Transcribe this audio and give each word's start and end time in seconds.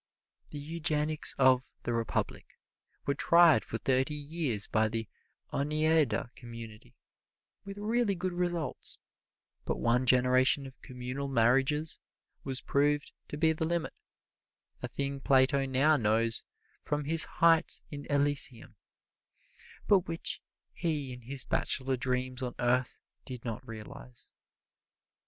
The 0.49 0.57
eugenics 0.57 1.35
of 1.37 1.73
"The 1.83 1.93
Republic" 1.93 2.57
were 3.05 3.13
tried 3.13 3.63
for 3.63 3.77
thirty 3.77 4.15
years 4.15 4.65
by 4.67 4.89
the 4.89 5.07
Oneida 5.53 6.31
Community 6.35 6.95
with 7.65 7.77
really 7.77 8.15
good 8.15 8.33
results, 8.33 8.97
but 9.63 9.77
one 9.77 10.07
generation 10.07 10.65
of 10.65 10.81
communal 10.81 11.27
marriages 11.27 11.99
was 12.43 12.61
proved 12.61 13.11
to 13.27 13.37
be 13.37 13.53
the 13.53 13.63
limit, 13.63 13.93
a 14.81 14.87
thing 14.87 15.19
Plato 15.19 15.67
now 15.67 15.97
knows 15.97 16.43
from 16.81 17.05
his 17.05 17.25
heights 17.37 17.83
in 17.91 18.07
Elysium, 18.09 18.75
but 19.87 20.07
which 20.07 20.41
he 20.73 21.13
in 21.13 21.21
his 21.21 21.43
bachelor 21.43 21.95
dreams 21.95 22.41
on 22.41 22.55
earth 22.57 22.99
did 23.23 23.45
not 23.45 23.61
realize. 23.67 24.33